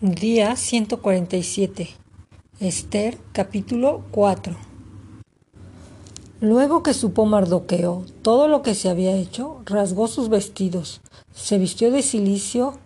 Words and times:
Día 0.00 0.56
147. 0.56 1.88
Esther 2.58 3.16
capítulo 3.32 4.02
4. 4.10 4.56
Luego 6.40 6.82
que 6.82 6.92
supo 6.92 7.26
Mardoqueo 7.26 8.04
todo 8.22 8.48
lo 8.48 8.62
que 8.62 8.74
se 8.74 8.90
había 8.90 9.14
hecho, 9.14 9.62
rasgó 9.64 10.08
sus 10.08 10.28
vestidos, 10.28 11.00
se 11.32 11.58
vistió 11.58 11.92
de 11.92 12.02
silicio 12.02 12.76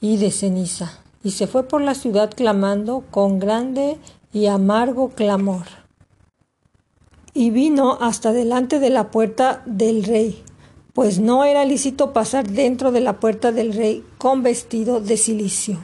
y 0.00 0.16
de 0.16 0.32
ceniza, 0.32 1.04
y 1.22 1.30
se 1.30 1.46
fue 1.46 1.62
por 1.62 1.82
la 1.82 1.94
ciudad 1.94 2.32
clamando 2.34 3.04
con 3.12 3.38
grande 3.38 3.98
y 4.32 4.46
amargo 4.46 5.10
clamor. 5.10 5.66
Y 7.32 7.50
vino 7.50 7.96
hasta 8.00 8.32
delante 8.32 8.80
de 8.80 8.90
la 8.90 9.12
puerta 9.12 9.62
del 9.66 10.02
rey, 10.02 10.42
pues 10.94 11.20
no 11.20 11.44
era 11.44 11.64
lícito 11.64 12.12
pasar 12.12 12.50
dentro 12.50 12.90
de 12.90 13.02
la 13.02 13.20
puerta 13.20 13.52
del 13.52 13.72
rey 13.72 14.04
con 14.18 14.42
vestido 14.42 15.00
de 15.00 15.16
silicio 15.16 15.78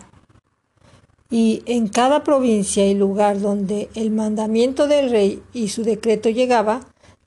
y 1.32 1.62
en 1.64 1.88
cada 1.88 2.24
provincia 2.24 2.86
y 2.86 2.94
lugar 2.94 3.40
donde 3.40 3.88
el 3.94 4.10
mandamiento 4.10 4.86
del 4.86 5.08
rey 5.08 5.42
y 5.54 5.68
su 5.68 5.82
decreto 5.82 6.28
llegaba, 6.28 6.82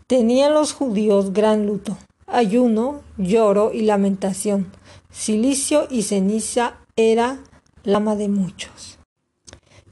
tenían 0.06 0.54
los 0.54 0.74
judíos 0.74 1.34
gran 1.34 1.66
luto, 1.66 1.98
ayuno, 2.28 3.02
lloro 3.18 3.72
y 3.74 3.82
lamentación. 3.82 4.72
Silicio 5.12 5.88
y 5.90 6.04
ceniza 6.04 6.78
era 6.96 7.40
lama 7.84 8.16
de 8.16 8.28
muchos. 8.28 9.00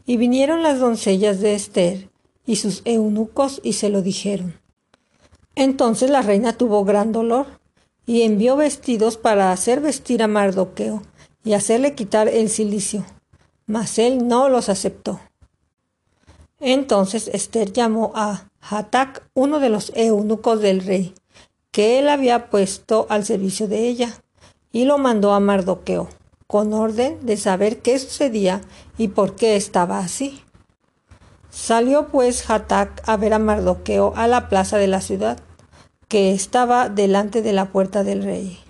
Y 0.06 0.18
vinieron 0.18 0.62
las 0.62 0.80
doncellas 0.80 1.40
de 1.40 1.56
Esther 1.56 2.10
y 2.46 2.58
sus 2.58 2.84
eunucos 2.86 3.62
y 3.64 3.74
se 3.74 3.90
lo 3.90 4.04
dijeron. 4.04 4.54
Entonces 5.56 6.12
la 6.12 6.22
reina 6.22 6.56
tuvo 6.56 6.86
gran 6.86 7.14
dolor 7.14 7.48
y 8.06 8.22
envió 8.22 8.58
vestidos 8.58 9.18
para 9.18 9.52
hacer 9.52 9.82
vestir 9.82 10.22
a 10.22 10.28
Mardoqueo 10.28 11.02
y 11.44 11.54
hacerle 11.54 11.96
quitar 11.96 12.28
el 12.28 12.50
silicio 12.50 13.04
mas 13.66 14.00
él 14.00 14.28
no 14.28 14.50
los 14.50 14.70
aceptó. 14.70 15.20
Entonces 16.60 17.30
Esther 17.34 17.74
llamó 17.74 18.12
a 18.16 18.50
Hatak, 18.62 19.24
uno 19.34 19.60
de 19.60 19.70
los 19.70 19.92
eunucos 19.96 20.62
del 20.62 20.82
rey, 20.84 21.14
que 21.72 22.00
él 22.00 22.08
había 22.08 22.50
puesto 22.50 23.06
al 23.10 23.26
servicio 23.26 23.68
de 23.68 23.88
ella, 23.88 24.14
y 24.72 24.86
lo 24.86 24.98
mandó 24.98 25.34
a 25.34 25.40
Mardoqueo, 25.40 26.08
con 26.48 26.74
orden 26.74 27.26
de 27.26 27.36
saber 27.36 27.80
qué 27.82 28.00
sucedía 28.00 28.62
y 28.98 29.10
por 29.10 29.36
qué 29.36 29.56
estaba 29.56 30.00
así. 30.00 30.42
Salió 31.50 32.08
pues 32.08 32.50
Hatak 32.50 33.04
a 33.08 33.18
ver 33.18 33.34
a 33.34 33.40
Mardoqueo 33.40 34.14
a 34.16 34.28
la 34.28 34.50
plaza 34.50 34.78
de 34.78 34.88
la 34.88 35.02
ciudad, 35.02 35.40
que 36.08 36.32
estaba 36.32 36.90
delante 36.90 37.42
de 37.42 37.54
la 37.54 37.72
puerta 37.72 38.04
del 38.04 38.24
rey. 38.24 38.63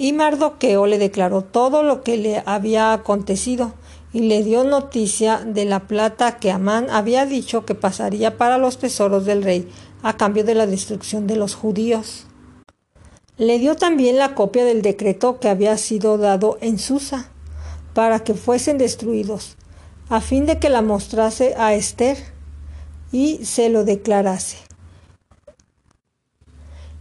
Y 0.00 0.14
Mardoqueo 0.14 0.86
le 0.86 0.96
declaró 0.96 1.42
todo 1.42 1.82
lo 1.82 2.02
que 2.02 2.16
le 2.16 2.42
había 2.46 2.94
acontecido 2.94 3.74
y 4.14 4.20
le 4.20 4.42
dio 4.42 4.64
noticia 4.64 5.42
de 5.44 5.66
la 5.66 5.80
plata 5.80 6.38
que 6.38 6.50
Amán 6.50 6.86
había 6.88 7.26
dicho 7.26 7.66
que 7.66 7.74
pasaría 7.74 8.38
para 8.38 8.56
los 8.56 8.78
tesoros 8.78 9.26
del 9.26 9.42
rey 9.42 9.68
a 10.02 10.16
cambio 10.16 10.42
de 10.42 10.54
la 10.54 10.66
destrucción 10.66 11.26
de 11.26 11.36
los 11.36 11.54
judíos. 11.54 12.24
Le 13.36 13.58
dio 13.58 13.76
también 13.76 14.16
la 14.16 14.34
copia 14.34 14.64
del 14.64 14.80
decreto 14.80 15.38
que 15.38 15.50
había 15.50 15.76
sido 15.76 16.16
dado 16.16 16.56
en 16.62 16.78
Susa 16.78 17.30
para 17.92 18.20
que 18.20 18.32
fuesen 18.32 18.78
destruidos, 18.78 19.58
a 20.08 20.22
fin 20.22 20.46
de 20.46 20.58
que 20.58 20.70
la 20.70 20.80
mostrase 20.80 21.54
a 21.58 21.74
Esther 21.74 22.16
y 23.12 23.44
se 23.44 23.68
lo 23.68 23.84
declarase 23.84 24.69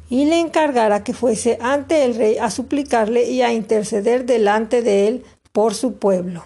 y 0.10 0.26
le 0.26 0.40
encargara 0.40 1.04
que 1.04 1.14
fuese 1.14 1.58
ante 1.62 2.04
el 2.04 2.16
rey 2.16 2.38
a 2.38 2.50
suplicarle 2.50 3.30
y 3.30 3.42
a 3.42 3.54
interceder 3.54 4.26
delante 4.26 4.82
de 4.82 5.08
él 5.08 5.24
por 5.52 5.76
su 5.76 5.94
pueblo. 5.94 6.44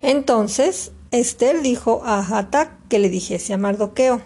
Entonces 0.00 0.90
Esther 1.12 1.62
dijo 1.62 2.02
a 2.04 2.18
Hatak 2.20 2.88
que 2.88 2.98
le 2.98 3.08
dijese 3.08 3.54
a 3.54 3.58
Mardoqueo 3.58 4.20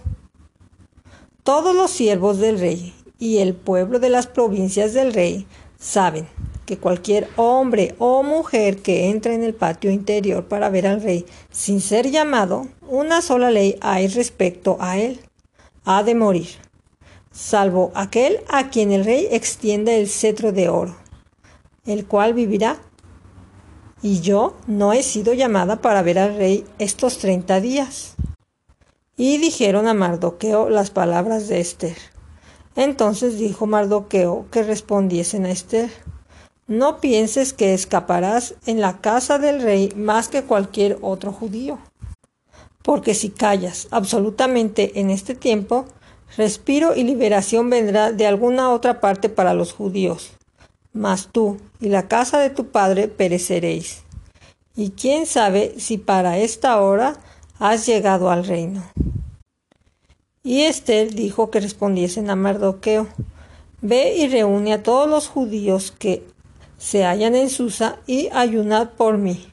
Todos 1.42 1.74
los 1.74 1.90
siervos 1.90 2.38
del 2.38 2.58
rey 2.58 2.94
y 3.18 3.38
el 3.38 3.54
pueblo 3.54 3.98
de 3.98 4.08
las 4.08 4.26
provincias 4.26 4.94
del 4.94 5.12
rey 5.12 5.46
saben 5.78 6.26
que 6.64 6.78
cualquier 6.78 7.28
hombre 7.36 7.94
o 7.98 8.22
mujer 8.22 8.78
que 8.78 9.10
entre 9.10 9.34
en 9.34 9.44
el 9.44 9.54
patio 9.54 9.90
interior 9.90 10.46
para 10.48 10.68
ver 10.68 10.86
al 10.86 11.02
rey 11.02 11.26
sin 11.50 11.80
ser 11.80 12.10
llamado, 12.10 12.66
una 12.88 13.20
sola 13.20 13.50
ley 13.50 13.76
hay 13.80 14.08
respecto 14.08 14.76
a 14.80 14.98
él. 14.98 15.20
Ha 15.84 16.02
de 16.02 16.16
morir 16.16 16.65
salvo 17.36 17.92
aquel 17.94 18.40
a 18.48 18.70
quien 18.70 18.92
el 18.92 19.04
rey 19.04 19.28
extienda 19.30 19.92
el 19.92 20.08
cetro 20.08 20.52
de 20.52 20.70
oro, 20.70 20.96
el 21.84 22.06
cual 22.06 22.32
vivirá. 22.32 22.78
Y 24.02 24.20
yo 24.20 24.56
no 24.66 24.92
he 24.92 25.02
sido 25.02 25.34
llamada 25.34 25.76
para 25.82 26.02
ver 26.02 26.18
al 26.18 26.36
rey 26.36 26.64
estos 26.78 27.18
treinta 27.18 27.60
días. 27.60 28.14
Y 29.16 29.38
dijeron 29.38 29.86
a 29.86 29.94
Mardoqueo 29.94 30.68
las 30.68 30.90
palabras 30.90 31.48
de 31.48 31.60
Esther. 31.60 31.96
Entonces 32.74 33.38
dijo 33.38 33.66
Mardoqueo 33.66 34.46
que 34.50 34.62
respondiesen 34.62 35.46
a 35.46 35.50
Esther. 35.50 35.90
No 36.66 37.00
pienses 37.00 37.52
que 37.52 37.74
escaparás 37.74 38.54
en 38.66 38.80
la 38.80 39.00
casa 39.00 39.38
del 39.38 39.62
rey 39.62 39.92
más 39.96 40.28
que 40.28 40.42
cualquier 40.42 40.98
otro 41.00 41.32
judío. 41.32 41.78
Porque 42.82 43.14
si 43.14 43.30
callas 43.30 43.88
absolutamente 43.90 45.00
en 45.00 45.10
este 45.10 45.34
tiempo, 45.34 45.86
Respiro 46.36 46.94
y 46.94 47.04
liberación 47.04 47.70
vendrá 47.70 48.12
de 48.12 48.26
alguna 48.26 48.70
otra 48.70 49.00
parte 49.00 49.28
para 49.28 49.54
los 49.54 49.72
judíos. 49.72 50.32
Mas 50.92 51.28
tú 51.32 51.58
y 51.80 51.88
la 51.88 52.08
casa 52.08 52.38
de 52.38 52.50
tu 52.50 52.68
padre 52.68 53.08
pereceréis. 53.08 54.02
Y 54.74 54.90
quién 54.90 55.26
sabe 55.26 55.74
si 55.78 55.96
para 55.96 56.38
esta 56.38 56.80
hora 56.80 57.16
has 57.58 57.86
llegado 57.86 58.30
al 58.30 58.44
reino. 58.44 58.82
Y 60.42 60.62
Esther 60.62 61.14
dijo 61.14 61.50
que 61.50 61.60
respondiesen 61.60 62.28
a 62.28 62.36
Mardoqueo, 62.36 63.08
Ve 63.80 64.16
y 64.16 64.28
reúne 64.28 64.72
a 64.72 64.82
todos 64.82 65.08
los 65.08 65.28
judíos 65.28 65.92
que 65.92 66.24
se 66.78 67.04
hallan 67.04 67.34
en 67.34 67.50
Susa 67.50 67.98
y 68.06 68.28
ayunad 68.32 68.90
por 68.90 69.16
mí. 69.16 69.46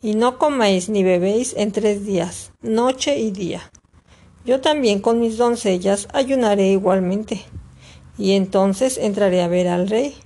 Y 0.00 0.14
no 0.14 0.38
comáis 0.38 0.88
ni 0.88 1.02
bebéis 1.02 1.54
en 1.56 1.72
tres 1.72 2.04
días, 2.04 2.52
noche 2.62 3.18
y 3.18 3.30
día 3.32 3.70
yo 4.46 4.60
también 4.60 5.00
con 5.00 5.18
mis 5.18 5.36
doncellas 5.36 6.06
ayunaré 6.12 6.68
igualmente, 6.68 7.44
y 8.16 8.32
entonces 8.32 8.96
entraré 8.96 9.42
a 9.42 9.48
ver 9.48 9.66
al 9.66 9.88
rey, 9.88 10.16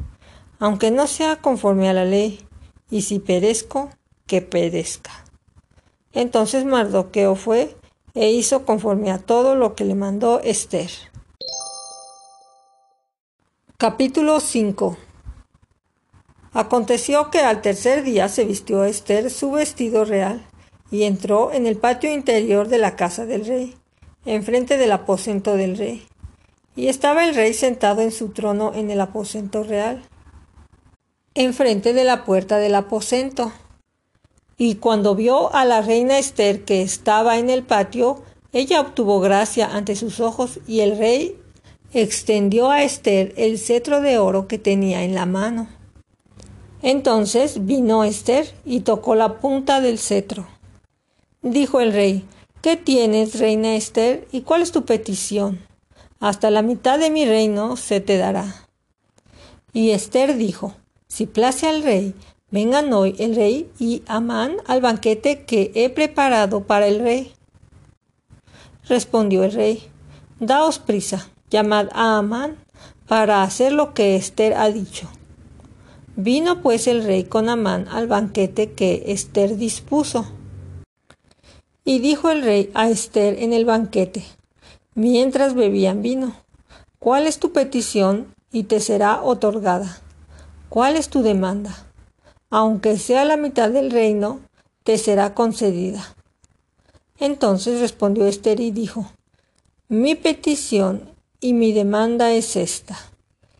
aunque 0.58 0.90
no 0.90 1.06
sea 1.06 1.36
conforme 1.36 1.88
a 1.88 1.94
la 1.94 2.04
ley, 2.04 2.46
y 2.90 3.02
si 3.02 3.18
perezco, 3.18 3.88
que 4.26 4.42
perezca. 4.42 5.10
Entonces 6.12 6.66
Mardoqueo 6.66 7.34
fue 7.34 7.74
e 8.14 8.30
hizo 8.30 8.66
conforme 8.66 9.10
a 9.10 9.18
todo 9.18 9.54
lo 9.54 9.74
que 9.74 9.84
le 9.84 9.94
mandó 9.94 10.40
Esther. 10.40 10.90
Capítulo 13.78 14.40
5 14.40 14.98
Aconteció 16.52 17.30
que 17.30 17.38
al 17.38 17.62
tercer 17.62 18.02
día 18.02 18.28
se 18.28 18.44
vistió 18.44 18.84
Esther 18.84 19.30
su 19.30 19.52
vestido 19.52 20.04
real 20.04 20.44
y 20.90 21.04
entró 21.04 21.52
en 21.52 21.66
el 21.66 21.78
patio 21.78 22.12
interior 22.12 22.68
de 22.68 22.78
la 22.78 22.96
casa 22.96 23.24
del 23.24 23.46
rey 23.46 23.79
enfrente 24.24 24.76
del 24.76 24.92
aposento 24.92 25.56
del 25.56 25.76
rey. 25.76 26.06
Y 26.76 26.88
estaba 26.88 27.24
el 27.26 27.34
rey 27.34 27.54
sentado 27.54 28.00
en 28.02 28.12
su 28.12 28.28
trono 28.30 28.72
en 28.74 28.90
el 28.90 29.00
aposento 29.00 29.64
real, 29.64 30.02
enfrente 31.34 31.92
de 31.92 32.04
la 32.04 32.24
puerta 32.24 32.58
del 32.58 32.74
aposento. 32.74 33.52
Y 34.56 34.76
cuando 34.76 35.14
vio 35.14 35.54
a 35.54 35.64
la 35.64 35.80
reina 35.80 36.18
Esther 36.18 36.64
que 36.64 36.82
estaba 36.82 37.38
en 37.38 37.50
el 37.50 37.62
patio, 37.62 38.22
ella 38.52 38.80
obtuvo 38.80 39.20
gracia 39.20 39.66
ante 39.66 39.96
sus 39.96 40.20
ojos 40.20 40.60
y 40.66 40.80
el 40.80 40.98
rey 40.98 41.36
extendió 41.92 42.70
a 42.70 42.82
Esther 42.82 43.32
el 43.36 43.58
cetro 43.58 44.00
de 44.00 44.18
oro 44.18 44.48
que 44.48 44.58
tenía 44.58 45.02
en 45.02 45.14
la 45.14 45.26
mano. 45.26 45.68
Entonces 46.82 47.66
vino 47.66 48.04
Esther 48.04 48.52
y 48.64 48.80
tocó 48.80 49.14
la 49.14 49.38
punta 49.38 49.80
del 49.80 49.98
cetro. 49.98 50.46
Dijo 51.42 51.80
el 51.80 51.92
rey, 51.92 52.24
¿Qué 52.62 52.76
tienes, 52.76 53.38
reina 53.38 53.74
Esther, 53.74 54.28
y 54.32 54.42
cuál 54.42 54.60
es 54.60 54.70
tu 54.70 54.84
petición? 54.84 55.60
Hasta 56.18 56.50
la 56.50 56.60
mitad 56.60 56.98
de 56.98 57.08
mi 57.08 57.24
reino 57.24 57.78
se 57.78 58.02
te 58.02 58.18
dará. 58.18 58.66
Y 59.72 59.92
Esther 59.92 60.36
dijo, 60.36 60.74
Si 61.08 61.24
place 61.24 61.66
al 61.66 61.82
rey, 61.82 62.14
vengan 62.50 62.92
hoy 62.92 63.16
el 63.18 63.34
rey 63.34 63.70
y 63.78 64.02
Amán 64.06 64.56
al 64.66 64.82
banquete 64.82 65.44
que 65.44 65.72
he 65.74 65.88
preparado 65.88 66.64
para 66.64 66.86
el 66.86 67.00
rey. 67.00 67.32
Respondió 68.86 69.42
el 69.44 69.52
rey, 69.52 69.82
Daos 70.38 70.78
prisa, 70.78 71.30
llamad 71.48 71.88
a 71.94 72.18
Amán 72.18 72.58
para 73.08 73.42
hacer 73.42 73.72
lo 73.72 73.94
que 73.94 74.16
Esther 74.16 74.52
ha 74.52 74.68
dicho. 74.68 75.08
Vino 76.14 76.60
pues 76.60 76.86
el 76.88 77.04
rey 77.04 77.24
con 77.24 77.48
Amán 77.48 77.88
al 77.88 78.06
banquete 78.06 78.72
que 78.72 79.04
Esther 79.06 79.56
dispuso. 79.56 80.26
Y 81.84 81.98
dijo 81.98 82.30
el 82.30 82.42
rey 82.42 82.70
a 82.74 82.88
Esther 82.88 83.42
en 83.42 83.52
el 83.52 83.64
banquete, 83.64 84.24
mientras 84.94 85.54
bebían 85.54 86.02
vino, 86.02 86.34
¿cuál 86.98 87.26
es 87.26 87.38
tu 87.38 87.52
petición 87.52 88.34
y 88.52 88.64
te 88.64 88.80
será 88.80 89.22
otorgada? 89.22 90.00
¿Cuál 90.68 90.96
es 90.96 91.08
tu 91.08 91.22
demanda? 91.22 91.90
aunque 92.50 92.98
sea 92.98 93.24
la 93.24 93.36
mitad 93.36 93.70
del 93.70 93.90
reino, 93.90 94.40
te 94.82 94.98
será 94.98 95.34
concedida. 95.34 96.16
Entonces 97.18 97.80
respondió 97.80 98.26
Esther 98.26 98.60
y 98.60 98.72
dijo, 98.72 99.10
Mi 99.88 100.16
petición 100.16 101.08
y 101.40 101.52
mi 101.52 101.72
demanda 101.72 102.32
es 102.32 102.56
esta. 102.56 102.98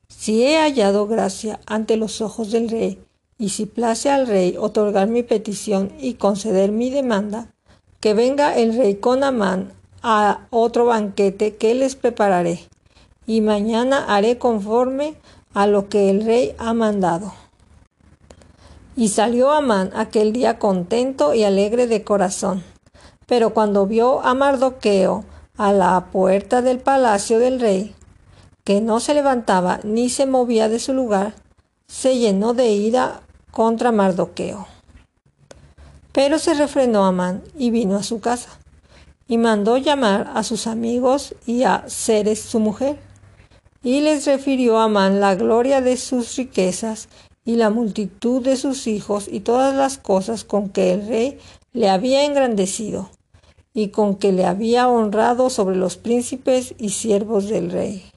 Si 0.09 0.43
he 0.43 0.59
hallado 0.59 1.07
gracia 1.07 1.61
ante 1.67 1.97
los 1.97 2.21
ojos 2.21 2.51
del 2.51 2.69
rey, 2.69 2.99
y 3.39 3.51
si 3.51 3.65
place 3.65 4.11
al 4.11 4.27
rey 4.27 4.57
otorgar 4.59 5.09
mi 5.09 5.23
petición 5.23 5.93
y 5.99 6.15
conceder 6.15 6.73
mi 6.73 6.91
demanda, 6.91 7.50
que 8.01 8.15
venga 8.15 8.57
el 8.57 8.77
rey 8.77 8.97
con 8.97 9.23
Amán 9.25 9.73
a 10.03 10.47
otro 10.51 10.87
banquete 10.87 11.57
que 11.57 11.75
les 11.75 11.95
prepararé, 11.95 12.67
y 13.27 13.43
mañana 13.43 14.05
haré 14.09 14.39
conforme 14.39 15.15
a 15.53 15.67
lo 15.67 15.89
que 15.89 16.11
el 16.11 16.25
rey 16.25 16.55
ha 16.59 16.73
mandado. 16.73 17.33
Y 18.97 19.09
salió 19.09 19.51
Amán 19.51 19.91
aquel 19.95 20.33
día 20.33 20.59
contento 20.59 21.35
y 21.35 21.45
alegre 21.45 21.87
de 21.87 22.03
corazón. 22.03 22.63
Pero 23.27 23.55
cuando 23.55 23.87
vio 23.87 24.21
a 24.23 24.35
Mardoqueo 24.35 25.25
a 25.57 25.73
la 25.73 26.07
puerta 26.11 26.63
del 26.63 26.79
palacio 26.79 27.39
del 27.39 27.61
rey, 27.61 27.95
que 28.65 28.81
no 28.81 28.99
se 28.99 29.15
levantaba 29.15 29.81
ni 29.85 30.09
se 30.09 30.27
movía 30.27 30.69
de 30.69 30.79
su 30.79 30.93
lugar, 30.93 31.35
se 31.87 32.19
llenó 32.19 32.55
de 32.55 32.71
ira 32.71 33.21
contra 33.51 33.93
Mardoqueo. 33.93 34.67
Pero 36.13 36.39
se 36.39 36.55
refrenó 36.55 37.05
Amán 37.05 37.43
y 37.57 37.71
vino 37.71 37.97
a 37.97 38.03
su 38.03 38.21
casa, 38.21 38.51
y 39.29 39.39
mandó 39.39 39.77
llamar 39.77 40.31
a 40.35 40.43
sus 40.43 40.67
amigos 40.67 41.35
y 41.47 41.63
a 41.63 41.85
Ceres 41.89 42.41
su 42.41 42.59
mujer, 42.59 42.99
y 43.83 44.01
les 44.01 44.27
refirió 44.27 44.79
a 44.79 44.85
Amán 44.85 45.21
la 45.21 45.35
gloria 45.35 45.81
de 45.81 45.97
sus 45.97 46.37
riquezas 46.37 47.09
y 47.45 47.57
la 47.57 47.71
multitud 47.71 48.43
de 48.43 48.57
sus 48.57 48.87
hijos 48.87 49.29
y 49.31 49.41
todas 49.41 49.75
las 49.75 49.99
cosas 49.99 50.45
con 50.45 50.69
que 50.69 50.93
el 50.93 51.07
rey 51.07 51.39
le 51.73 51.89
había 51.89 52.25
engrandecido 52.25 53.11
y 53.73 53.89
con 53.89 54.17
que 54.17 54.33
le 54.33 54.45
había 54.45 54.89
honrado 54.89 55.49
sobre 55.49 55.77
los 55.77 55.97
príncipes 55.97 56.75
y 56.79 56.91
siervos 56.91 57.49
del 57.49 57.71
rey. 57.71 58.11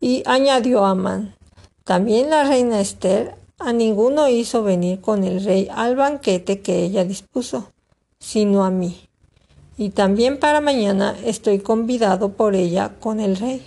Y 0.00 0.22
añadió 0.26 0.84
Amán, 0.84 1.34
también 1.84 2.30
la 2.30 2.44
reina 2.44 2.80
Esther 2.80 3.36
a 3.58 3.72
ninguno 3.72 4.28
hizo 4.28 4.62
venir 4.62 5.00
con 5.00 5.24
el 5.24 5.44
rey 5.44 5.68
al 5.72 5.96
banquete 5.96 6.60
que 6.60 6.84
ella 6.84 7.04
dispuso, 7.04 7.72
sino 8.18 8.64
a 8.64 8.70
mí. 8.70 9.08
Y 9.76 9.90
también 9.90 10.38
para 10.38 10.60
mañana 10.60 11.16
estoy 11.24 11.60
convidado 11.60 12.30
por 12.30 12.54
ella 12.54 12.96
con 13.00 13.20
el 13.20 13.36
rey. 13.36 13.64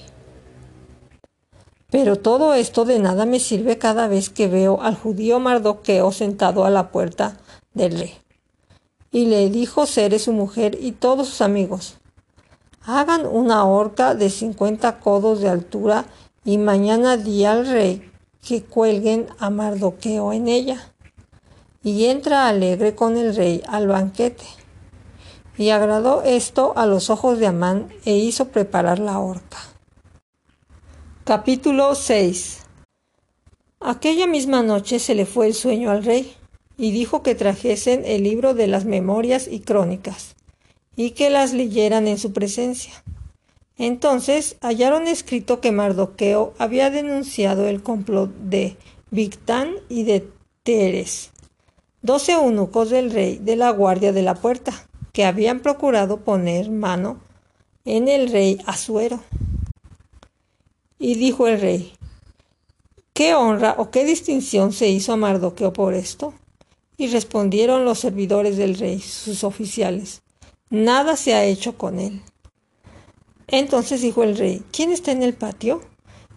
Pero 1.89 2.18
todo 2.18 2.54
esto 2.54 2.86
de 2.86 3.00
nada 3.00 3.25
me 3.25 3.39
sirve 3.39 3.78
cada 3.78 4.07
vez 4.07 4.30
que 4.30 4.48
veo 4.48 4.81
al 4.81 4.95
judío 4.95 5.39
Mardoqueo 5.39 6.12
sentado 6.12 6.66
a 6.66 6.69
la 6.69 6.92
puerta 6.92 7.38
del 7.74 8.00
rey. 8.00 8.13
Y 9.12 9.25
le 9.28 9.50
dijo 9.50 9.86
Ceres 9.86 10.24
su 10.24 10.33
mujer 10.33 10.78
y 10.81 10.92
todos 10.92 11.30
sus 11.30 11.42
amigos, 11.42 11.98
hagan 12.86 13.25
una 13.25 13.66
horca 13.66 14.16
de 14.16 14.30
cincuenta 14.30 15.00
codos 15.00 15.40
de 15.40 15.50
altura 15.50 16.06
y 16.44 16.57
mañana 16.57 17.16
di 17.16 17.45
al 17.45 17.68
rey 17.68 18.12
que 18.48 18.64
cuelguen 18.64 19.28
a 19.40 19.50
Mardoqueo 19.50 20.32
en 20.32 20.48
ella. 20.48 20.94
Y 21.84 22.06
entra 22.06 22.48
alegre 22.48 22.96
con 22.96 23.18
el 23.18 23.36
rey 23.36 23.62
al 23.68 23.88
banquete. 23.88 24.46
Y 25.58 25.72
agradó 25.72 26.24
esto 26.24 26.72
a 26.78 26.86
los 26.86 27.10
ojos 27.10 27.40
de 27.40 27.48
Amán 27.48 27.90
e 28.06 28.16
hizo 28.16 28.48
preparar 28.50 29.00
la 29.00 29.20
horca. 29.20 29.58
Capítulo 31.26 31.94
6 31.94 32.60
Aquella 33.82 34.28
misma 34.28 34.64
noche 34.64 35.00
se 35.00 35.14
le 35.14 35.26
fue 35.26 35.48
el 35.48 35.54
sueño 35.54 35.92
al 35.92 36.06
rey, 36.06 36.34
y 36.78 36.92
dijo 36.92 37.24
que 37.24 37.36
trajesen 37.36 38.04
el 38.06 38.24
libro 38.24 38.54
de 38.54 38.68
las 38.68 38.86
memorias 38.86 39.48
y 39.48 39.60
crónicas, 39.60 40.36
y 40.96 41.12
que 41.12 41.30
las 41.30 41.52
leyeran 41.52 42.08
en 42.08 42.18
su 42.18 42.32
presencia. 42.32 42.94
Entonces 43.78 44.58
hallaron 44.62 45.08
escrito 45.08 45.62
que 45.62 45.72
Mardoqueo 45.72 46.54
había 46.58 46.90
denunciado 46.90 47.68
el 47.68 47.84
complot 47.84 48.32
de 48.40 48.76
Victán 49.12 49.76
y 49.88 50.04
de 50.04 50.28
Teres, 50.64 51.32
doce 52.02 52.34
eunucos 52.34 52.90
del 52.90 53.12
rey 53.12 53.38
de 53.38 53.56
la 53.56 53.70
guardia 53.70 54.12
de 54.12 54.24
la 54.24 54.36
puerta, 54.36 54.74
que 55.14 55.26
habían 55.26 55.60
procurado 55.60 56.18
poner 56.22 56.70
mano 56.70 57.20
en 57.86 58.08
el 58.08 58.32
rey 58.32 58.60
Asuero. 58.66 59.20
Y 61.00 61.16
dijo 61.16 61.48
el 61.48 61.62
rey, 61.62 61.94
¿qué 63.14 63.36
honra 63.36 63.76
o 63.78 63.92
qué 63.92 64.04
distinción 64.04 64.74
se 64.74 64.90
hizo 64.90 65.14
a 65.14 65.18
Mardoqueo 65.18 65.72
por 65.72 65.94
esto? 65.94 66.34
Y 66.98 67.08
respondieron 67.08 67.86
los 67.86 68.00
servidores 68.00 68.58
del 68.58 68.78
rey, 68.78 69.00
sus 69.00 69.44
oficiales, 69.44 70.24
nada 70.72 71.16
se 71.16 71.36
ha 71.36 71.46
hecho 71.46 71.78
con 71.78 72.00
él. 72.00 72.22
Entonces 73.48 74.02
dijo 74.02 74.24
el 74.24 74.38
rey, 74.38 74.64
¿quién 74.72 74.92
está 74.92 75.12
en 75.12 75.24
el 75.24 75.34
patio? 75.34 75.82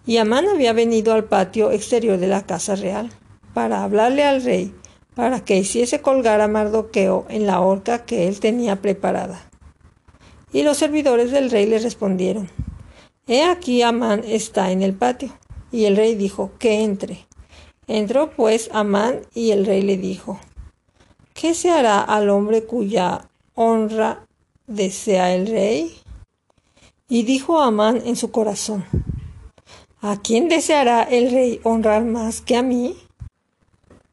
Y 0.05 0.17
Amán 0.17 0.47
había 0.47 0.73
venido 0.73 1.13
al 1.13 1.25
patio 1.25 1.71
exterior 1.71 2.17
de 2.17 2.27
la 2.27 2.45
casa 2.45 2.75
real 2.75 3.11
para 3.53 3.83
hablarle 3.83 4.23
al 4.23 4.43
rey, 4.43 4.73
para 5.13 5.43
que 5.43 5.57
hiciese 5.57 6.01
colgar 6.01 6.41
a 6.41 6.47
Mardoqueo 6.47 7.25
en 7.29 7.45
la 7.45 7.59
horca 7.59 8.05
que 8.05 8.27
él 8.27 8.39
tenía 8.39 8.81
preparada. 8.81 9.49
Y 10.53 10.63
los 10.63 10.77
servidores 10.77 11.31
del 11.31 11.51
rey 11.51 11.65
le 11.65 11.79
respondieron, 11.79 12.49
He 13.27 13.43
aquí 13.43 13.81
Amán 13.81 14.23
está 14.25 14.71
en 14.71 14.81
el 14.81 14.93
patio. 14.93 15.31
Y 15.71 15.85
el 15.85 15.95
rey 15.95 16.15
dijo, 16.15 16.51
que 16.59 16.83
entre. 16.83 17.27
Entró 17.87 18.31
pues 18.31 18.69
Amán 18.73 19.21
y 19.33 19.51
el 19.51 19.65
rey 19.65 19.81
le 19.81 19.97
dijo, 19.97 20.39
¿qué 21.33 21.53
se 21.53 21.69
hará 21.69 22.01
al 22.01 22.29
hombre 22.29 22.63
cuya 22.65 23.29
honra 23.55 24.27
desea 24.67 25.33
el 25.33 25.47
rey? 25.47 26.00
Y 27.11 27.23
dijo 27.23 27.59
Amán 27.59 28.01
en 28.05 28.15
su 28.15 28.31
corazón, 28.31 28.85
¿a 29.99 30.21
quién 30.21 30.47
deseará 30.47 31.03
el 31.03 31.29
rey 31.29 31.59
honrar 31.63 32.05
más 32.05 32.39
que 32.39 32.55
a 32.55 32.61
mí? 32.61 32.95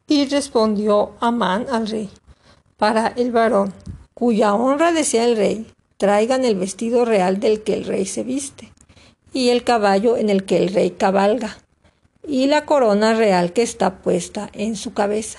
Y 0.09 0.27
respondió 0.27 1.12
Amán 1.21 1.67
al 1.71 1.87
rey, 1.87 2.11
para 2.77 3.06
el 3.06 3.31
varón 3.31 3.73
cuya 4.15 4.53
honra 4.53 4.91
desea 4.91 5.27
el 5.27 5.37
rey, 5.37 5.69
traigan 5.97 6.45
el 6.45 6.56
vestido 6.56 7.05
real 7.05 7.39
del 7.39 7.62
que 7.62 7.75
el 7.75 7.85
rey 7.85 8.05
se 8.05 8.25
viste 8.25 8.73
y 9.33 9.51
el 9.51 9.62
caballo 9.62 10.17
en 10.17 10.29
el 10.29 10.43
que 10.43 10.56
el 10.56 10.75
rey 10.75 10.91
cabalga, 10.91 11.59
y 12.27 12.49
la 12.49 12.65
corona 12.65 13.15
real 13.15 13.53
que 13.53 13.62
está 13.62 14.03
puesta 14.03 14.51
en 14.53 14.75
su 14.75 14.93
cabeza. 14.93 15.39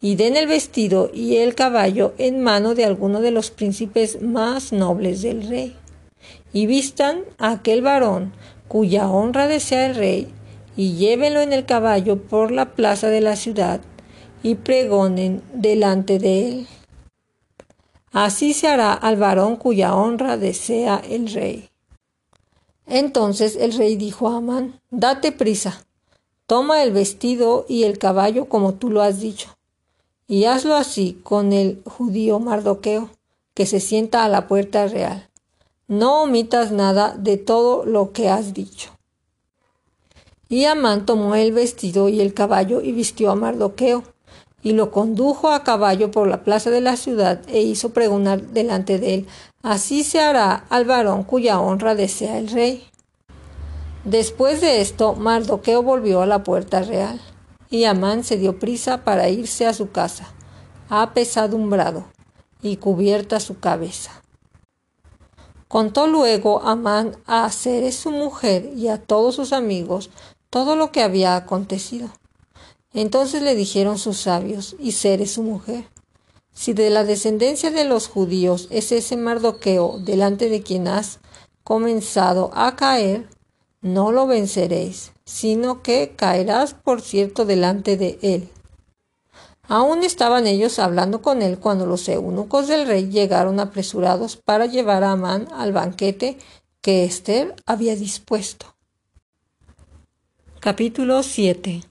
Y 0.00 0.14
den 0.14 0.36
el 0.36 0.46
vestido 0.46 1.10
y 1.12 1.38
el 1.38 1.56
caballo 1.56 2.14
en 2.16 2.44
mano 2.44 2.76
de 2.76 2.84
alguno 2.84 3.20
de 3.22 3.32
los 3.32 3.50
príncipes 3.50 4.22
más 4.22 4.72
nobles 4.72 5.22
del 5.22 5.48
rey. 5.48 5.76
Y 6.56 6.64
vistan 6.64 7.26
a 7.36 7.50
aquel 7.50 7.82
varón 7.82 8.32
cuya 8.66 9.10
honra 9.10 9.46
desea 9.46 9.84
el 9.84 9.94
rey, 9.94 10.32
y 10.74 10.94
llévenlo 10.94 11.42
en 11.42 11.52
el 11.52 11.66
caballo 11.66 12.22
por 12.22 12.50
la 12.50 12.74
plaza 12.74 13.08
de 13.08 13.20
la 13.20 13.36
ciudad, 13.36 13.82
y 14.42 14.54
pregonen 14.54 15.42
delante 15.52 16.18
de 16.18 16.48
él. 16.48 16.66
Así 18.10 18.54
se 18.54 18.68
hará 18.68 18.94
al 18.94 19.18
varón 19.18 19.56
cuya 19.56 19.94
honra 19.94 20.38
desea 20.38 21.02
el 21.06 21.30
rey. 21.30 21.68
Entonces 22.86 23.58
el 23.60 23.74
rey 23.74 23.96
dijo 23.96 24.30
a 24.30 24.38
Amán, 24.38 24.80
Date 24.90 25.32
prisa, 25.32 25.84
toma 26.46 26.82
el 26.82 26.90
vestido 26.90 27.66
y 27.68 27.82
el 27.82 27.98
caballo 27.98 28.48
como 28.48 28.72
tú 28.72 28.88
lo 28.88 29.02
has 29.02 29.20
dicho, 29.20 29.58
y 30.26 30.44
hazlo 30.44 30.74
así 30.74 31.20
con 31.22 31.52
el 31.52 31.82
judío 31.84 32.40
Mardoqueo, 32.40 33.10
que 33.52 33.66
se 33.66 33.78
sienta 33.78 34.24
a 34.24 34.30
la 34.30 34.48
puerta 34.48 34.88
real. 34.88 35.25
No 35.88 36.22
omitas 36.22 36.72
nada 36.72 37.14
de 37.16 37.36
todo 37.36 37.84
lo 37.84 38.12
que 38.12 38.28
has 38.28 38.54
dicho. 38.54 38.90
Y 40.48 40.64
Amán 40.64 41.06
tomó 41.06 41.34
el 41.34 41.52
vestido 41.52 42.08
y 42.08 42.20
el 42.20 42.34
caballo 42.34 42.80
y 42.80 42.92
vistió 42.92 43.30
a 43.30 43.34
Mardoqueo, 43.34 44.04
y 44.62 44.72
lo 44.72 44.90
condujo 44.90 45.50
a 45.50 45.62
caballo 45.62 46.10
por 46.10 46.26
la 46.26 46.42
plaza 46.42 46.70
de 46.70 46.80
la 46.80 46.96
ciudad 46.96 47.40
e 47.48 47.60
hizo 47.60 47.90
pregonar 47.90 48.42
delante 48.42 48.98
de 48.98 49.14
él 49.14 49.26
Así 49.66 50.04
se 50.04 50.20
hará 50.20 50.64
al 50.70 50.84
varón 50.84 51.24
cuya 51.24 51.58
honra 51.58 51.96
desea 51.96 52.38
el 52.38 52.48
rey. 52.48 52.86
Después 54.04 54.60
de 54.60 54.80
esto, 54.80 55.14
Mardoqueo 55.14 55.82
volvió 55.82 56.22
a 56.22 56.26
la 56.26 56.44
puerta 56.44 56.82
real, 56.82 57.20
y 57.68 57.82
Amán 57.82 58.22
se 58.22 58.36
dio 58.36 58.60
prisa 58.60 59.02
para 59.02 59.28
irse 59.28 59.66
a 59.66 59.72
su 59.72 59.90
casa, 59.90 60.32
apesadumbrado 60.88 62.04
y 62.62 62.76
cubierta 62.76 63.40
su 63.40 63.58
cabeza. 63.58 64.22
Contó 65.68 66.06
luego 66.06 66.62
Amán 66.62 67.16
a 67.26 67.50
Ceres 67.50 67.96
su 67.96 68.10
mujer 68.10 68.70
y 68.76 68.88
a 68.88 68.98
todos 68.98 69.34
sus 69.34 69.52
amigos 69.52 70.10
todo 70.50 70.76
lo 70.76 70.92
que 70.92 71.02
había 71.02 71.36
acontecido. 71.36 72.08
Entonces 72.92 73.42
le 73.42 73.54
dijeron 73.54 73.98
sus 73.98 74.18
sabios 74.18 74.76
y 74.78 74.92
Ceres 74.92 75.32
su 75.32 75.42
mujer, 75.42 75.88
si 76.54 76.72
de 76.72 76.88
la 76.88 77.04
descendencia 77.04 77.70
de 77.70 77.84
los 77.84 78.08
judíos 78.08 78.68
es 78.70 78.90
ese 78.90 79.16
Mardoqueo 79.16 79.98
delante 79.98 80.48
de 80.48 80.62
quien 80.62 80.88
has 80.88 81.18
comenzado 81.64 82.50
a 82.54 82.76
caer, 82.76 83.28
no 83.82 84.12
lo 84.12 84.26
venceréis, 84.26 85.12
sino 85.26 85.82
que 85.82 86.14
caerás 86.16 86.72
por 86.74 87.02
cierto 87.02 87.44
delante 87.44 87.96
de 87.96 88.18
él. 88.22 88.48
Aún 89.68 90.04
estaban 90.04 90.46
ellos 90.46 90.78
hablando 90.78 91.22
con 91.22 91.42
él 91.42 91.58
cuando 91.58 91.86
los 91.86 92.08
eunucos 92.08 92.68
del 92.68 92.86
rey 92.86 93.08
llegaron 93.08 93.58
apresurados 93.58 94.36
para 94.36 94.66
llevar 94.66 95.02
a 95.02 95.12
Amán 95.12 95.48
al 95.52 95.72
banquete 95.72 96.38
que 96.80 97.04
Esther 97.04 97.54
había 97.66 97.96
dispuesto. 97.96 98.76
Capítulo 100.60 101.22
7 101.22 101.82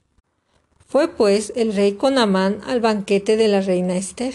Fue 0.86 1.08
pues 1.08 1.52
el 1.54 1.74
rey 1.74 1.92
con 1.92 2.16
Amán 2.16 2.60
al 2.66 2.80
banquete 2.80 3.36
de 3.36 3.48
la 3.48 3.60
reina 3.60 3.96
Esther. 3.96 4.34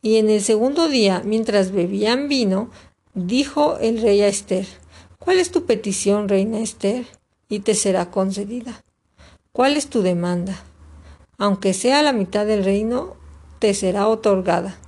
Y 0.00 0.16
en 0.16 0.28
el 0.30 0.42
segundo 0.42 0.88
día, 0.88 1.22
mientras 1.24 1.72
bebían 1.72 2.28
vino, 2.28 2.70
dijo 3.14 3.78
el 3.78 4.00
rey 4.00 4.20
a 4.20 4.28
Esther, 4.28 4.66
¿Cuál 5.18 5.40
es 5.40 5.50
tu 5.50 5.64
petición, 5.64 6.28
reina 6.28 6.60
Esther? 6.60 7.06
Y 7.48 7.60
te 7.60 7.74
será 7.74 8.10
concedida. 8.10 8.84
¿Cuál 9.52 9.76
es 9.76 9.88
tu 9.88 10.02
demanda? 10.02 10.62
Aunque 11.44 11.74
sea 11.74 12.00
la 12.00 12.14
mitad 12.14 12.46
del 12.46 12.64
reino, 12.64 13.16
te 13.58 13.74
será 13.74 14.08
otorgada. 14.08 14.78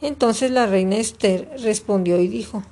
Entonces 0.00 0.52
la 0.52 0.66
reina 0.66 0.98
Esther 0.98 1.50
respondió 1.64 2.20
y 2.20 2.28
dijo, 2.28 2.62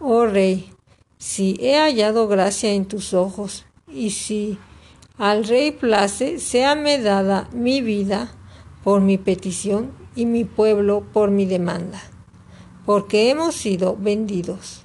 Oh 0.00 0.26
rey, 0.26 0.70
si 1.16 1.56
he 1.60 1.78
hallado 1.78 2.28
gracia 2.28 2.72
en 2.72 2.84
tus 2.84 3.14
ojos 3.14 3.64
y 3.90 4.10
si 4.10 4.58
al 5.16 5.44
rey 5.44 5.70
place, 5.70 6.38
séame 6.40 6.98
dada 6.98 7.48
mi 7.54 7.80
vida 7.80 8.30
por 8.84 9.00
mi 9.00 9.16
petición 9.16 9.90
y 10.14 10.26
mi 10.26 10.44
pueblo 10.44 11.06
por 11.10 11.30
mi 11.30 11.46
demanda, 11.46 12.02
porque 12.84 13.30
hemos 13.30 13.54
sido 13.54 13.96
vendidos, 13.96 14.82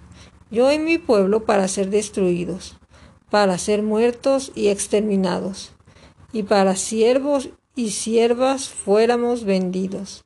yo 0.49 0.71
y 0.71 0.79
mi 0.79 0.99
pueblo 0.99 1.43
para 1.43 1.67
ser 1.67 1.89
destruidos, 1.89 2.77
para 3.29 3.57
ser 3.57 3.83
muertos 3.83 4.53
y 4.55 4.69
exterminados, 4.69 5.73
y 6.31 6.43
para 6.43 6.75
siervos 6.75 7.49
y 7.77 7.91
siervas 7.91 8.67
fuéramos 8.69 9.45
vendidos. 9.45 10.25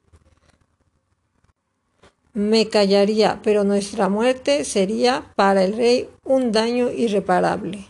Me 2.34 2.70
callaría, 2.70 3.42
pero 3.44 3.66
nuestra 3.66 4.08
muerte 4.08 4.64
sería 4.64 5.34
para 5.36 5.64
el 5.66 5.74
rey 5.76 6.10
un 6.24 6.54
daño 6.54 6.90
irreparable. 6.90 7.86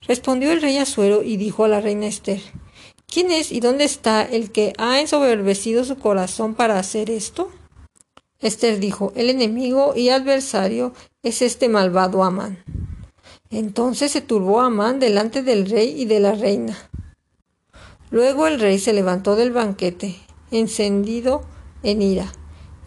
Respondió 0.00 0.50
el 0.50 0.62
rey 0.62 0.78
Asuero 0.78 1.22
y 1.22 1.36
dijo 1.36 1.64
a 1.64 1.68
la 1.68 1.80
reina 1.80 2.06
Esther, 2.06 2.40
¿Quién 3.06 3.30
es 3.30 3.52
y 3.52 3.60
dónde 3.60 3.84
está 3.84 4.22
el 4.22 4.50
que 4.50 4.72
ha 4.78 5.00
ensoberbecido 5.00 5.84
su 5.84 5.96
corazón 5.98 6.54
para 6.54 6.78
hacer 6.78 7.10
esto? 7.10 7.50
Esther 8.40 8.80
dijo, 8.80 9.12
el 9.14 9.30
enemigo 9.30 9.94
y 9.94 10.08
adversario 10.08 10.92
es 11.22 11.42
este 11.42 11.68
malvado 11.68 12.24
Amán. 12.24 12.64
Entonces 13.50 14.10
se 14.10 14.22
turbó 14.22 14.60
Amán 14.60 15.00
delante 15.00 15.42
del 15.42 15.68
rey 15.68 16.00
y 16.00 16.06
de 16.06 16.20
la 16.20 16.32
reina. 16.32 16.76
Luego 18.10 18.46
el 18.46 18.60
rey 18.60 18.78
se 18.78 18.92
levantó 18.92 19.36
del 19.36 19.52
banquete, 19.52 20.16
encendido 20.50 21.42
en 21.82 22.02
ira, 22.02 22.32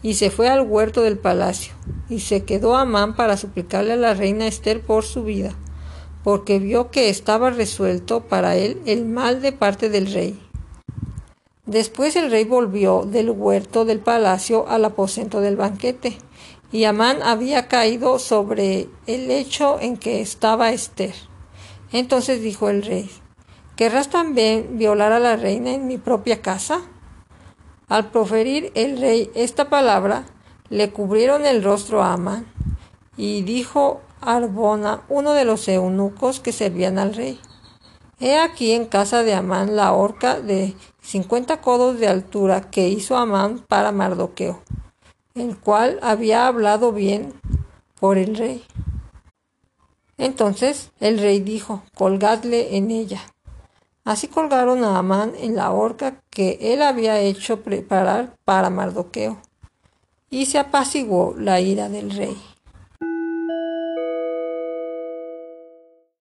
y 0.02 0.14
se 0.14 0.30
fue 0.30 0.48
al 0.48 0.62
huerto 0.62 1.02
del 1.02 1.18
palacio, 1.18 1.74
y 2.08 2.20
se 2.20 2.44
quedó 2.44 2.76
Amán 2.76 3.16
para 3.16 3.36
suplicarle 3.36 3.92
a 3.92 3.96
la 3.96 4.14
reina 4.14 4.46
Esther 4.46 4.80
por 4.80 5.04
su 5.04 5.24
vida 5.24 5.54
porque 6.22 6.58
vio 6.58 6.90
que 6.90 7.08
estaba 7.08 7.50
resuelto 7.50 8.22
para 8.22 8.56
él 8.56 8.80
el 8.86 9.04
mal 9.04 9.40
de 9.40 9.52
parte 9.52 9.88
del 9.88 10.12
rey. 10.12 10.38
Después 11.66 12.16
el 12.16 12.30
rey 12.30 12.44
volvió 12.44 13.04
del 13.04 13.30
huerto 13.30 13.84
del 13.84 14.00
palacio 14.00 14.68
al 14.68 14.84
aposento 14.84 15.40
del 15.40 15.56
banquete, 15.56 16.18
y 16.72 16.84
Amán 16.84 17.22
había 17.22 17.68
caído 17.68 18.18
sobre 18.18 18.88
el 19.06 19.28
lecho 19.28 19.78
en 19.80 19.96
que 19.96 20.20
estaba 20.20 20.70
Esther. 20.70 21.14
Entonces 21.92 22.42
dijo 22.42 22.68
el 22.68 22.82
rey, 22.82 23.10
¿querrás 23.80 24.10
también 24.10 24.76
violar 24.76 25.10
a 25.12 25.18
la 25.18 25.36
reina 25.36 25.70
en 25.70 25.86
mi 25.86 25.96
propia 25.96 26.42
casa? 26.42 26.82
Al 27.88 28.10
proferir 28.10 28.72
el 28.74 29.00
rey 29.00 29.30
esta 29.34 29.70
palabra, 29.70 30.26
le 30.68 30.90
cubrieron 30.90 31.46
el 31.46 31.64
rostro 31.64 32.02
a 32.02 32.12
Amán, 32.12 32.44
y 33.16 33.40
dijo 33.40 34.02
Arbona, 34.20 35.00
uno 35.08 35.32
de 35.32 35.46
los 35.46 35.66
eunucos 35.66 36.40
que 36.40 36.52
servían 36.52 36.98
al 36.98 37.14
rey. 37.14 37.40
He 38.18 38.38
aquí 38.38 38.72
en 38.72 38.84
casa 38.84 39.22
de 39.22 39.32
Amán 39.32 39.76
la 39.76 39.94
horca 39.94 40.38
de 40.38 40.76
cincuenta 41.00 41.62
codos 41.62 41.98
de 41.98 42.06
altura 42.06 42.70
que 42.70 42.90
hizo 42.90 43.16
Amán 43.16 43.64
para 43.66 43.92
Mardoqueo, 43.92 44.60
el 45.34 45.56
cual 45.56 45.98
había 46.02 46.46
hablado 46.46 46.92
bien 46.92 47.32
por 47.98 48.18
el 48.18 48.36
rey. 48.36 48.62
Entonces 50.18 50.90
el 51.00 51.18
rey 51.18 51.40
dijo, 51.40 51.82
colgadle 51.94 52.76
en 52.76 52.90
ella. 52.90 53.22
Así 54.04 54.28
colgaron 54.28 54.82
a 54.84 54.98
Amán 54.98 55.32
en 55.38 55.56
la 55.56 55.70
horca 55.70 56.22
que 56.30 56.58
él 56.60 56.82
había 56.82 57.20
hecho 57.20 57.62
preparar 57.62 58.34
para 58.44 58.70
Mardoqueo, 58.70 59.40
y 60.30 60.46
se 60.46 60.58
apaciguó 60.58 61.34
la 61.36 61.60
ira 61.60 61.88
del 61.88 62.10
rey. 62.10 62.36